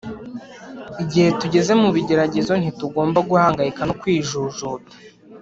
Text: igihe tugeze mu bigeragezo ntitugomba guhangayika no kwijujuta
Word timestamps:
igihe 1.03 1.29
tugeze 1.39 1.71
mu 1.81 1.89
bigeragezo 1.95 2.51
ntitugomba 2.61 3.19
guhangayika 3.29 3.81
no 3.87 3.93
kwijujuta 4.01 4.93